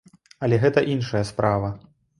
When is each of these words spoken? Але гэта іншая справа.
Але 0.47 0.55
гэта 0.65 0.85
іншая 0.95 1.23
справа. 1.33 1.73